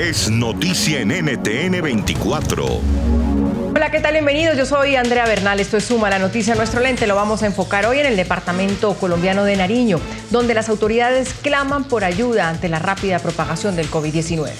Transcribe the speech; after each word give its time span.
es 0.00 0.30
noticia 0.30 1.00
en 1.00 1.08
NTN 1.08 1.82
24. 1.82 2.64
Hola, 3.74 3.90
¿qué 3.90 4.00
tal? 4.00 4.14
Bienvenidos. 4.14 4.56
Yo 4.56 4.64
soy 4.64 4.96
Andrea 4.96 5.26
Bernal. 5.26 5.60
Esto 5.60 5.76
es 5.76 5.84
Suma 5.84 6.08
la 6.08 6.18
noticia. 6.18 6.54
Nuestro 6.54 6.80
lente 6.80 7.06
lo 7.06 7.16
vamos 7.16 7.42
a 7.42 7.46
enfocar 7.46 7.84
hoy 7.84 7.98
en 7.98 8.06
el 8.06 8.16
departamento 8.16 8.94
colombiano 8.94 9.44
de 9.44 9.56
Nariño, 9.56 10.00
donde 10.30 10.54
las 10.54 10.70
autoridades 10.70 11.34
claman 11.42 11.84
por 11.84 12.04
ayuda 12.04 12.48
ante 12.48 12.70
la 12.70 12.78
rápida 12.78 13.18
propagación 13.18 13.76
del 13.76 13.90
COVID-19. 13.90 14.52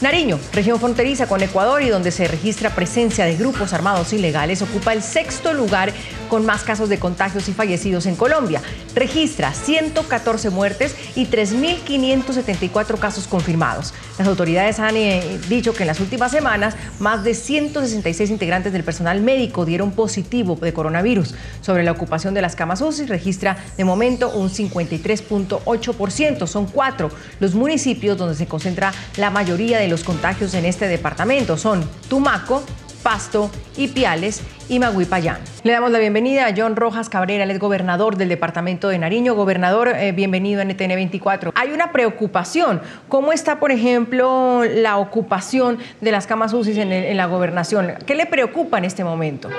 Nariño, 0.00 0.40
región 0.52 0.80
fronteriza 0.80 1.28
con 1.28 1.44
Ecuador 1.44 1.80
y 1.82 1.90
donde 1.90 2.10
se 2.10 2.26
registra 2.26 2.70
presencia 2.70 3.24
de 3.24 3.36
grupos 3.36 3.72
armados 3.72 4.12
ilegales, 4.12 4.60
ocupa 4.60 4.92
el 4.92 5.00
sexto 5.00 5.52
lugar 5.52 5.92
con 6.32 6.46
más 6.46 6.62
casos 6.62 6.88
de 6.88 6.98
contagios 6.98 7.46
y 7.50 7.52
fallecidos 7.52 8.06
en 8.06 8.16
Colombia. 8.16 8.62
Registra 8.94 9.52
114 9.52 10.48
muertes 10.48 10.96
y 11.14 11.26
3.574 11.26 12.98
casos 12.98 13.26
confirmados. 13.26 13.92
Las 14.18 14.26
autoridades 14.28 14.78
han 14.78 14.96
eh, 14.96 15.38
dicho 15.50 15.74
que 15.74 15.82
en 15.82 15.88
las 15.88 16.00
últimas 16.00 16.32
semanas 16.32 16.74
más 17.00 17.22
de 17.22 17.34
166 17.34 18.30
integrantes 18.30 18.72
del 18.72 18.82
personal 18.82 19.20
médico 19.20 19.66
dieron 19.66 19.92
positivo 19.92 20.56
de 20.56 20.72
coronavirus. 20.72 21.34
Sobre 21.60 21.82
la 21.82 21.92
ocupación 21.92 22.32
de 22.32 22.40
las 22.40 22.56
camas 22.56 22.80
UCI 22.80 23.04
registra 23.04 23.58
de 23.76 23.84
momento 23.84 24.30
un 24.30 24.48
53.8%. 24.48 26.46
Son 26.46 26.64
cuatro 26.64 27.10
los 27.40 27.54
municipios 27.54 28.16
donde 28.16 28.36
se 28.36 28.46
concentra 28.46 28.94
la 29.18 29.28
mayoría 29.28 29.78
de 29.78 29.88
los 29.88 30.02
contagios 30.02 30.54
en 30.54 30.64
este 30.64 30.88
departamento. 30.88 31.58
Son 31.58 31.84
Tumaco, 32.08 32.64
Pasto, 33.02 33.50
Ipiales 33.76 34.42
y 34.68 34.78
Maguipayán. 34.78 35.38
Le 35.64 35.72
damos 35.72 35.90
la 35.90 35.98
bienvenida 35.98 36.46
a 36.46 36.54
John 36.56 36.76
Rojas 36.76 37.08
Cabrera, 37.08 37.44
el 37.44 37.50
es 37.50 37.58
gobernador 37.58 38.16
del 38.16 38.28
departamento 38.28 38.88
de 38.88 38.98
Nariño. 38.98 39.34
Gobernador, 39.34 39.88
eh, 39.88 40.12
bienvenido 40.12 40.60
a 40.60 40.64
NTN 40.64 40.94
24. 40.94 41.52
Hay 41.54 41.70
una 41.72 41.92
preocupación. 41.92 42.80
¿Cómo 43.08 43.32
está, 43.32 43.58
por 43.58 43.72
ejemplo, 43.72 44.62
la 44.64 44.98
ocupación 44.98 45.78
de 46.00 46.12
las 46.12 46.26
camas 46.26 46.52
UCI 46.52 46.80
en, 46.80 46.92
en 46.92 47.16
la 47.16 47.26
gobernación? 47.26 47.94
¿Qué 48.06 48.14
le 48.14 48.26
preocupa 48.26 48.78
en 48.78 48.84
este 48.84 49.04
momento? 49.04 49.50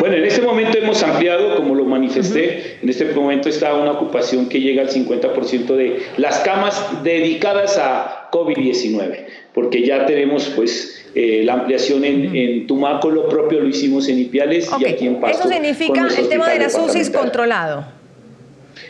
Bueno, 0.00 0.16
en 0.16 0.24
este 0.24 0.42
momento 0.42 0.76
hemos 0.76 1.02
ampliado, 1.02 1.56
como 1.56 1.74
lo 1.74 1.84
manifesté, 1.84 2.78
en 2.82 2.88
este 2.88 3.06
momento 3.14 3.48
está 3.48 3.74
una 3.74 3.92
ocupación 3.92 4.48
que 4.48 4.60
llega 4.60 4.82
al 4.82 4.90
50% 4.90 5.74
de 5.74 6.02
las 6.18 6.40
camas 6.40 7.02
dedicadas 7.02 7.78
a 7.78 8.25
COVID-19, 8.36 9.24
porque 9.54 9.86
ya 9.86 10.06
tenemos 10.06 10.48
pues 10.54 11.04
eh, 11.14 11.42
la 11.44 11.54
ampliación 11.54 12.04
en, 12.04 12.66
Tumaco, 12.66 13.10
lo 13.10 13.28
propio 13.28 13.60
lo 13.60 13.68
hicimos 13.68 14.08
en 14.08 14.18
Ipiales 14.18 14.68
y 14.78 14.84
aquí 14.84 15.06
en 15.06 15.20
Pasto. 15.20 15.40
Eso 15.40 15.48
significa 15.48 16.06
el 16.06 16.28
tema 16.28 16.50
de 16.50 16.58
las 16.58 16.74
UCI 16.74 17.10
controlado. 17.12 17.96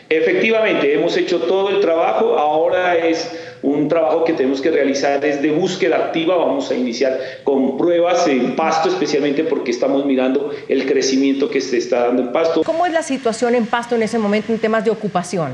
Efectivamente, 0.09 0.93
hemos 0.93 1.15
hecho 1.17 1.39
todo 1.39 1.69
el 1.69 1.79
trabajo, 1.79 2.37
ahora 2.37 2.97
es 2.97 3.29
un 3.61 3.87
trabajo 3.87 4.23
que 4.23 4.33
tenemos 4.33 4.61
que 4.61 4.71
realizar 4.71 5.19
desde 5.19 5.51
búsqueda 5.51 5.97
activa, 5.97 6.35
vamos 6.35 6.69
a 6.71 6.75
iniciar 6.75 7.19
con 7.43 7.77
pruebas 7.77 8.27
en 8.27 8.55
pasto, 8.55 8.89
especialmente 8.89 9.43
porque 9.43 9.71
estamos 9.71 10.05
mirando 10.05 10.51
el 10.67 10.85
crecimiento 10.85 11.49
que 11.49 11.61
se 11.61 11.77
está 11.77 12.07
dando 12.07 12.23
en 12.23 12.31
pasto. 12.31 12.63
¿Cómo 12.63 12.85
es 12.85 12.93
la 12.93 13.03
situación 13.03 13.55
en 13.55 13.65
pasto 13.65 13.95
en 13.95 14.03
ese 14.03 14.17
momento 14.17 14.51
en 14.51 14.59
temas 14.59 14.85
de 14.85 14.91
ocupación? 14.91 15.53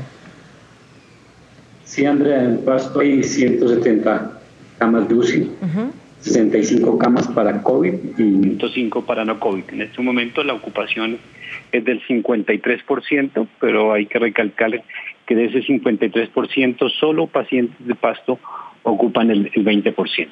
Sí, 1.94 2.04
Andrea, 2.06 2.42
en 2.42 2.64
pasto 2.64 2.98
hay 2.98 3.22
170 3.22 4.40
camas 4.78 5.08
de 5.08 5.14
UCI. 5.14 5.48
65 6.18 6.98
camas 6.98 7.28
para 7.28 7.62
COVID 7.62 7.94
y 8.18 8.42
105 8.42 9.06
para 9.06 9.24
no 9.24 9.38
COVID. 9.38 9.62
En 9.68 9.82
este 9.82 10.02
momento 10.02 10.42
la 10.42 10.54
ocupación 10.54 11.18
es 11.70 11.84
del 11.84 12.04
53%, 12.04 13.46
pero 13.60 13.92
hay 13.92 14.06
que 14.06 14.18
recalcar 14.18 14.82
que 15.24 15.36
de 15.36 15.44
ese 15.44 15.60
53% 15.60 16.90
solo 16.98 17.28
pacientes 17.28 17.86
de 17.86 17.94
pasto 17.94 18.40
ocupan 18.82 19.30
el, 19.30 19.52
20%. 19.52 20.28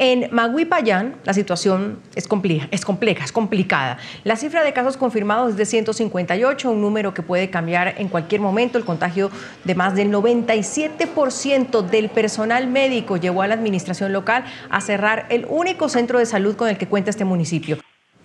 En 0.00 0.28
Maguipayán 0.30 1.16
la 1.24 1.34
situación 1.34 1.98
es 2.14 2.28
compleja, 2.28 2.68
es 2.70 2.84
compleja, 2.84 3.24
es 3.24 3.32
complicada. 3.32 3.98
La 4.22 4.36
cifra 4.36 4.62
de 4.62 4.72
casos 4.72 4.96
confirmados 4.96 5.50
es 5.50 5.56
de 5.56 5.66
158, 5.66 6.70
un 6.70 6.80
número 6.80 7.12
que 7.12 7.22
puede 7.22 7.50
cambiar 7.50 7.94
en 7.98 8.08
cualquier 8.08 8.40
momento. 8.40 8.78
El 8.78 8.84
contagio 8.84 9.28
de 9.64 9.74
más 9.74 9.96
del 9.96 10.12
97% 10.12 11.82
del 11.82 12.10
personal 12.10 12.68
médico 12.68 13.16
llevó 13.16 13.42
a 13.42 13.48
la 13.48 13.54
administración 13.54 14.12
local 14.12 14.44
a 14.70 14.80
cerrar 14.80 15.26
el 15.30 15.46
único 15.48 15.88
centro 15.88 16.20
de 16.20 16.26
salud 16.26 16.54
con 16.54 16.68
el 16.68 16.78
que 16.78 16.86
cuenta 16.86 17.10
este 17.10 17.24
municipio. 17.24 17.78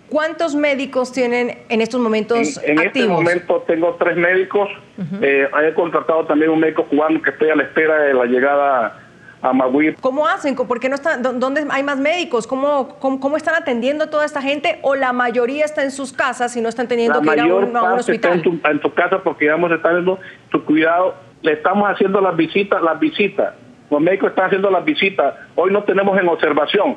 ¿Cuántos 0.08 0.54
médicos 0.54 1.10
tienen 1.10 1.58
en 1.68 1.80
estos 1.80 2.00
momentos 2.00 2.62
en, 2.62 2.78
en 2.78 2.86
este 2.86 3.04
momento 3.08 3.64
tengo 3.66 3.96
tres 3.98 4.16
médicos. 4.16 4.68
Eh, 5.20 5.48
he 5.66 5.74
contratado 5.74 6.24
también 6.26 6.52
un 6.52 6.60
médico 6.60 6.84
cubano 6.84 7.20
que 7.20 7.30
estoy 7.30 7.50
a 7.50 7.56
la 7.56 7.64
espera 7.64 7.96
de 7.98 8.14
la 8.14 8.26
llegada 8.26 9.03
a 9.44 9.52
¿Cómo 10.00 10.26
hacen? 10.26 10.54
¿Por 10.56 10.80
qué 10.80 10.88
no 10.88 10.94
están? 10.94 11.22
¿Dónde 11.22 11.66
hay 11.68 11.82
más 11.82 11.98
médicos? 11.98 12.46
¿Cómo, 12.46 12.96
cómo, 12.98 13.36
están 13.36 13.54
atendiendo 13.54 14.04
a 14.04 14.10
toda 14.10 14.24
esta 14.24 14.40
gente? 14.40 14.78
¿O 14.82 14.94
la 14.94 15.12
mayoría 15.12 15.66
está 15.66 15.82
en 15.82 15.90
sus 15.90 16.14
casas 16.14 16.56
y 16.56 16.62
no 16.62 16.70
están 16.70 16.88
teniendo 16.88 17.20
que 17.20 17.30
ir 17.30 17.40
a 17.40 17.44
un, 17.44 17.76
hospital? 17.76 18.42
Está 18.42 18.70
en 18.70 18.80
tu, 18.80 18.94
casa 18.94 19.22
porque 19.22 19.48
vamos 19.48 19.70
a 19.70 19.74
estar 19.74 19.94
en 19.96 20.06
tu 20.50 20.64
cuidado. 20.64 21.14
Le 21.42 21.52
estamos 21.52 21.86
haciendo 21.90 22.22
las 22.22 22.34
visitas, 22.36 22.82
las 22.82 22.98
visitas. 22.98 23.54
Los 23.90 24.00
médicos 24.00 24.30
están 24.30 24.46
haciendo 24.46 24.70
las 24.70 24.84
visitas. 24.84 25.34
Hoy 25.56 25.70
no 25.70 25.84
tenemos 25.84 26.18
en 26.18 26.26
observación. 26.26 26.96